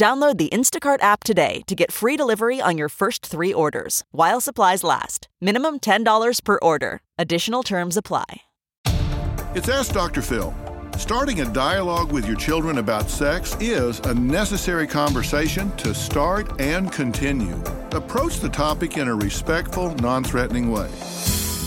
Download 0.00 0.38
the 0.38 0.48
Instacart 0.48 1.02
app 1.02 1.24
today 1.24 1.60
to 1.66 1.74
get 1.74 1.92
free 1.92 2.16
delivery 2.16 2.58
on 2.58 2.78
your 2.78 2.88
first 2.88 3.26
three 3.26 3.52
orders 3.52 4.02
while 4.12 4.40
supplies 4.40 4.82
last. 4.82 5.28
Minimum 5.42 5.80
$10 5.80 6.42
per 6.42 6.58
order. 6.62 7.02
Additional 7.18 7.62
terms 7.62 7.98
apply. 7.98 8.24
It's 9.54 9.68
Ask 9.68 9.92
Dr. 9.92 10.22
Phil. 10.22 10.54
Starting 10.96 11.42
a 11.42 11.52
dialogue 11.52 12.12
with 12.12 12.26
your 12.26 12.38
children 12.38 12.78
about 12.78 13.10
sex 13.10 13.54
is 13.60 14.00
a 14.00 14.14
necessary 14.14 14.86
conversation 14.86 15.70
to 15.76 15.94
start 15.94 16.58
and 16.58 16.90
continue. 16.90 17.62
Approach 17.92 18.40
the 18.40 18.48
topic 18.48 18.96
in 18.96 19.06
a 19.06 19.14
respectful, 19.14 19.94
non 19.96 20.24
threatening 20.24 20.70
way. 20.70 20.88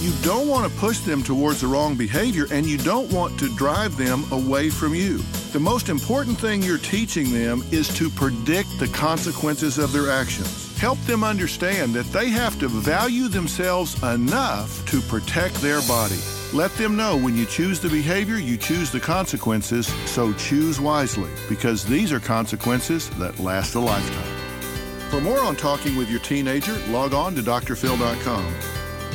You 0.04 0.12
don't 0.22 0.50
want 0.50 0.70
to 0.70 0.80
push 0.80 1.00
them 1.00 1.24
towards 1.24 1.62
the 1.62 1.68
wrong 1.68 1.96
behavior 1.96 2.46
and 2.52 2.66
you 2.66 2.78
don't 2.78 3.10
want 3.10 3.40
to 3.40 3.48
drive 3.56 3.96
them 3.96 4.26
away 4.34 4.70
from 4.70 4.94
you. 4.94 5.20
The 5.54 5.62
most 5.62 5.88
important 5.88 6.38
thing 6.38 6.62
you're 6.62 6.78
teaching 6.78 7.32
them 7.32 7.64
is 7.72 7.88
to 7.96 8.10
predict 8.10 8.68
the 8.80 8.90
consequences 8.90 9.78
of 9.78 9.94
their 9.94 10.12
actions. 10.12 10.78
Help 10.78 11.00
them 11.04 11.24
understand 11.24 11.94
that 11.94 12.06
they 12.08 12.28
have 12.28 12.60
to 12.60 12.68
value 12.68 13.30
themselves 13.30 13.96
enough 14.04 14.86
to 14.88 15.00
protect 15.00 15.56
their 15.62 15.82
body. 15.84 16.20
Let 16.52 16.72
them 16.74 16.98
know 16.98 17.16
when 17.16 17.38
you 17.38 17.46
choose 17.46 17.80
the 17.80 17.88
behavior, 17.88 18.38
you 18.38 18.58
choose 18.58 18.92
the 18.92 19.00
consequences, 19.00 19.88
so 20.06 20.34
choose 20.34 20.82
wisely 20.82 21.32
because 21.48 21.86
these 21.86 22.12
are 22.12 22.20
consequences 22.20 23.10
that 23.12 23.40
last 23.40 23.76
a 23.76 23.80
lifetime. 23.80 25.10
For 25.10 25.22
more 25.22 25.40
on 25.40 25.56
talking 25.56 25.96
with 25.96 26.10
your 26.10 26.20
teenager, 26.20 26.78
log 26.90 27.14
on 27.14 27.36
to 27.36 27.42
drphil.com. 27.42 28.83